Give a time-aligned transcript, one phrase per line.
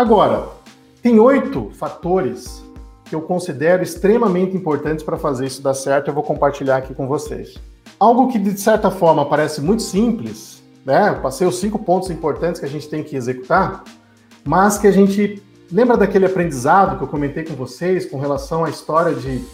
[0.00, 0.48] Agora,
[1.02, 2.64] tem oito fatores
[3.04, 6.08] que eu considero extremamente importantes para fazer isso dar certo.
[6.08, 7.58] Eu vou compartilhar aqui com vocês.
[7.98, 11.10] Algo que de certa forma parece muito simples, né?
[11.10, 13.84] Eu passei os cinco pontos importantes que a gente tem que executar,
[14.42, 18.70] mas que a gente lembra daquele aprendizado que eu comentei com vocês com relação à
[18.70, 19.44] história de,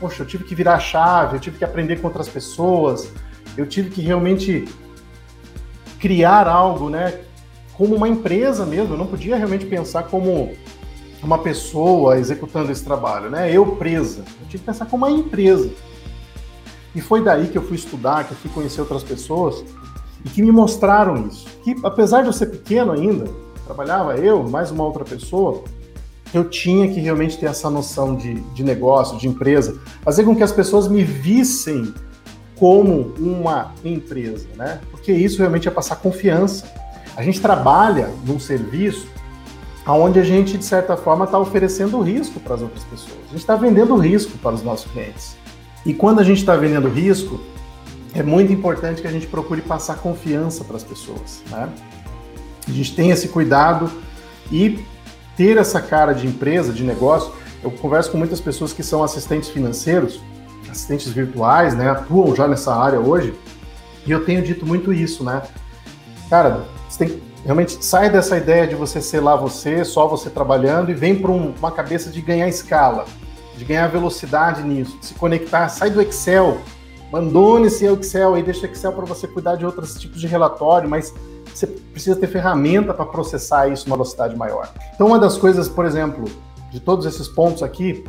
[0.00, 3.12] poxa, eu tive que virar a chave, eu tive que aprender com outras pessoas,
[3.54, 4.66] eu tive que realmente
[5.98, 7.20] criar algo, né?
[7.80, 10.52] Como uma empresa mesmo, eu não podia realmente pensar como
[11.22, 13.50] uma pessoa executando esse trabalho, né?
[13.50, 15.70] Eu presa, eu tive que pensar como uma empresa.
[16.94, 19.64] E foi daí que eu fui estudar, que eu fui conhecer outras pessoas
[20.22, 21.46] e que me mostraram isso.
[21.64, 23.24] Que apesar de eu ser pequeno ainda,
[23.64, 25.64] trabalhava eu, mais uma outra pessoa,
[26.34, 30.42] eu tinha que realmente ter essa noção de, de negócio, de empresa, fazer com que
[30.42, 31.94] as pessoas me vissem
[32.56, 34.82] como uma empresa, né?
[34.90, 36.78] Porque isso realmente é passar confiança.
[37.20, 39.06] A gente trabalha num serviço
[39.86, 43.18] onde a gente, de certa forma, está oferecendo risco para as outras pessoas.
[43.24, 45.36] A gente está vendendo risco para os nossos clientes.
[45.84, 47.38] E quando a gente está vendendo risco,
[48.14, 51.42] é muito importante que a gente procure passar confiança para as pessoas.
[51.50, 51.68] Né?
[52.66, 53.90] A gente tem esse cuidado
[54.50, 54.82] e
[55.36, 57.34] ter essa cara de empresa, de negócio.
[57.62, 60.22] Eu converso com muitas pessoas que são assistentes financeiros,
[60.70, 61.90] assistentes virtuais, né?
[61.90, 63.34] Atuam já nessa área hoje.
[64.06, 65.42] E eu tenho dito muito isso, né?
[66.30, 66.64] Cara,
[67.04, 71.16] tem realmente sai dessa ideia de você ser lá você, só você trabalhando e vem
[71.16, 73.06] para um, uma cabeça de ganhar escala
[73.60, 76.56] de ganhar velocidade nisso, de se conectar, sai do Excel,
[77.08, 80.88] abandone esse Excel e deixa o Excel para você cuidar de outros tipos de relatório,
[80.88, 81.12] mas
[81.54, 84.72] você precisa ter ferramenta para processar isso numa velocidade maior.
[84.94, 86.24] Então, uma das coisas, por exemplo,
[86.70, 88.02] de todos esses pontos aqui,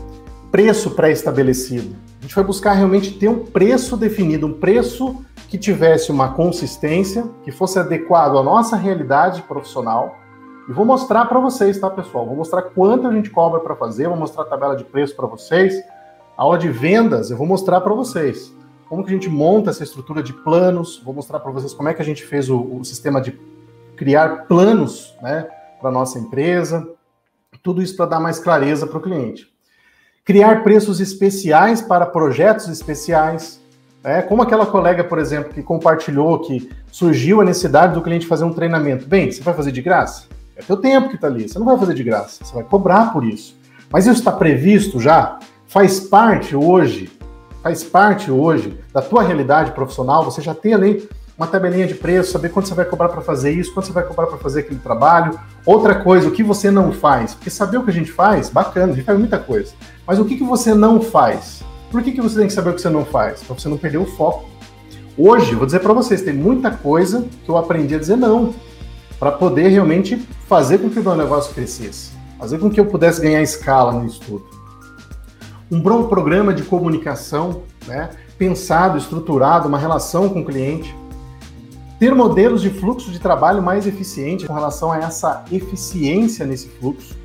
[0.50, 1.98] preço pré-estabelecido.
[2.20, 7.30] A gente foi buscar realmente ter um preço definido, um preço que tivesse uma consistência,
[7.44, 10.18] que fosse adequado à nossa realidade profissional,
[10.70, 12.26] e vou mostrar para vocês, tá, pessoal?
[12.26, 15.28] Vou mostrar quanto a gente cobra para fazer, vou mostrar a tabela de preço para
[15.28, 15.76] vocês.
[16.38, 18.56] A aula de vendas eu vou mostrar para vocês
[18.88, 21.94] como que a gente monta essa estrutura de planos, vou mostrar para vocês como é
[21.94, 23.38] que a gente fez o, o sistema de
[23.98, 25.50] criar planos, né,
[25.82, 26.88] para nossa empresa.
[27.62, 29.52] Tudo isso para dar mais clareza para o cliente.
[30.24, 33.61] Criar preços especiais para projetos especiais,
[34.04, 38.44] é, como aquela colega, por exemplo, que compartilhou que surgiu a necessidade do cliente fazer
[38.44, 39.08] um treinamento.
[39.08, 40.26] Bem, você vai fazer de graça?
[40.56, 41.48] É teu tempo que está ali.
[41.48, 43.56] Você não vai fazer de graça, você vai cobrar por isso.
[43.92, 45.38] Mas isso está previsto já?
[45.68, 47.12] Faz parte hoje,
[47.62, 51.08] faz parte hoje da tua realidade profissional, você já tem ali
[51.38, 54.04] uma tabelinha de preço, saber quanto você vai cobrar para fazer isso, quanto você vai
[54.04, 55.40] cobrar para fazer aquele trabalho.
[55.66, 57.34] Outra coisa, o que você não faz.
[57.34, 59.74] Porque saber o que a gente faz, bacana, a gente faz muita coisa.
[60.06, 61.64] Mas o que, que você não faz?
[61.92, 63.44] Por que, que você tem que saber o que você não faz?
[63.44, 64.50] Para você não perder o foco.
[65.18, 68.56] Hoje, vou dizer para vocês, tem muita coisa que eu aprendi a dizer não
[69.20, 70.16] para poder realmente
[70.48, 74.06] fazer com que o meu negócio crescesse, fazer com que eu pudesse ganhar escala no
[74.06, 74.46] estudo.
[75.70, 80.96] Um bom programa de comunicação, né, pensado, estruturado, uma relação com o cliente,
[82.00, 87.16] ter modelos de fluxo de trabalho mais eficiente com relação a essa eficiência nesse fluxo,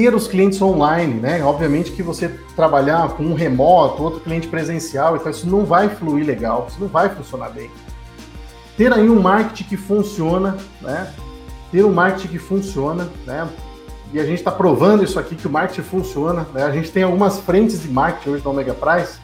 [0.00, 1.42] ter os clientes online, né?
[1.42, 6.24] Obviamente que você trabalhar com um remoto, outro cliente presencial, então isso não vai fluir
[6.24, 7.70] legal, isso não vai funcionar bem
[8.78, 11.12] ter aí um marketing que funciona, né?
[11.72, 13.48] Ter um marketing que funciona, né?
[14.12, 16.46] E a gente está provando isso aqui, que o marketing funciona.
[16.54, 16.62] Né?
[16.62, 19.18] A gente tem algumas frentes de marketing hoje da Omega Price.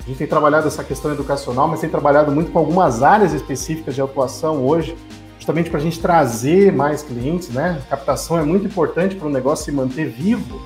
[0.00, 3.94] A gente tem trabalhado essa questão educacional, mas tem trabalhado muito com algumas áreas específicas
[3.94, 4.96] de atuação hoje,
[5.40, 7.80] justamente para a gente trazer mais clientes, né?
[7.88, 10.60] Captação é muito importante para o negócio se manter vivo.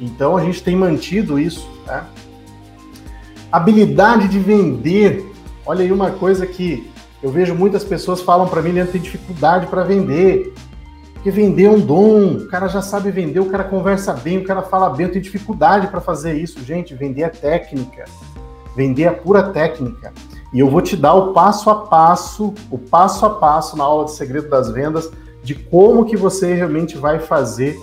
[0.00, 2.04] Então a gente tem mantido isso, né?
[3.50, 5.28] Habilidade de vender.
[5.66, 6.88] Olha aí uma coisa que
[7.20, 10.54] eu vejo muitas pessoas falam para mim, Leandro, tem dificuldade para vender.
[11.14, 14.44] Porque vender é um dom, o cara já sabe vender, o cara conversa bem, o
[14.44, 16.62] cara fala bem, eu tenho dificuldade para fazer isso.
[16.62, 18.04] Gente, vender é técnica.
[18.76, 20.12] Vender é pura técnica.
[20.52, 24.04] E eu vou te dar o passo a passo, o passo a passo na aula
[24.04, 25.10] de segredo das vendas
[25.42, 27.80] de como que você realmente vai fazer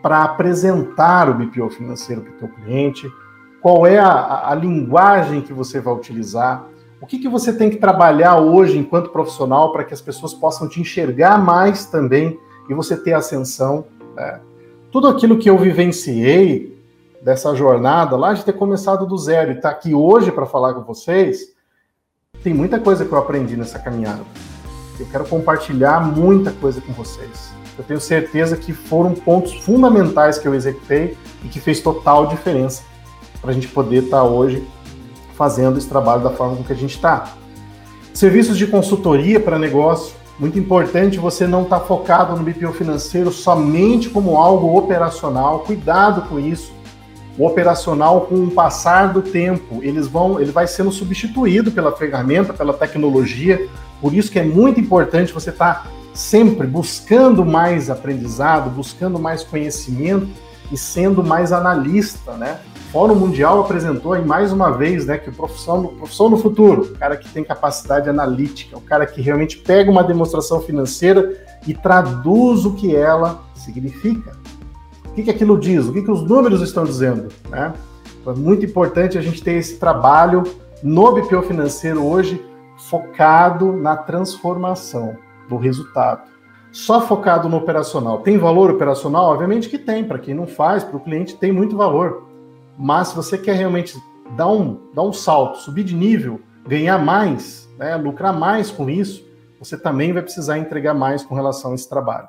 [0.00, 3.10] para apresentar o BPO financeiro para o teu cliente,
[3.60, 6.66] qual é a, a, linguagem que você vai utilizar,
[7.00, 10.68] o que, que você tem que trabalhar hoje enquanto profissional para que as pessoas possam
[10.68, 13.84] te enxergar mais também e você ter ascensão?
[14.14, 14.40] Né?
[14.90, 16.78] Tudo aquilo que eu vivenciei
[17.22, 20.74] dessa jornada, lá de ter começado do zero e estar tá aqui hoje para falar
[20.74, 21.54] com vocês,
[22.42, 24.22] tem muita coisa que eu aprendi nessa caminhada.
[24.98, 27.52] Eu quero compartilhar muita coisa com vocês.
[27.76, 32.82] Eu tenho certeza que foram pontos fundamentais que eu executei e que fez total diferença
[33.40, 34.66] para a gente poder estar tá hoje
[35.34, 37.34] fazendo esse trabalho da forma com que a gente está.
[38.12, 43.30] Serviços de consultoria para negócio, Muito importante você não estar tá focado no BPO financeiro
[43.30, 45.58] somente como algo operacional.
[45.60, 46.72] Cuidado com isso.
[47.38, 52.52] O operacional, com o passar do tempo, eles vão, ele vai sendo substituído pela ferramenta,
[52.52, 53.68] pela tecnologia.
[54.00, 59.42] Por isso que é muito importante você estar tá sempre buscando mais aprendizado, buscando mais
[59.42, 60.28] conhecimento
[60.70, 62.60] e sendo mais analista, né?
[62.88, 66.82] O Fórum Mundial apresentou aí mais uma vez, né, que o profissão, profissão no futuro,
[66.82, 71.36] o cara que tem capacidade analítica, o cara que realmente pega uma demonstração financeira
[71.66, 74.32] e traduz o que ela significa.
[75.20, 75.86] Que, que aquilo diz?
[75.86, 77.28] O que, que os números estão dizendo?
[77.50, 77.74] Né?
[78.20, 80.44] Então, é muito importante a gente ter esse trabalho
[80.82, 82.42] no BPO financeiro hoje
[82.88, 86.22] focado na transformação do resultado.
[86.72, 88.20] Só focado no operacional.
[88.20, 89.26] Tem valor operacional?
[89.26, 90.04] Obviamente que tem.
[90.04, 92.22] Para quem não faz, para o cliente tem muito valor.
[92.78, 93.98] Mas se você quer realmente
[94.36, 99.22] dar um, dar um salto, subir de nível, ganhar mais, né, lucrar mais com isso,
[99.58, 102.28] você também vai precisar entregar mais com relação a esse trabalho.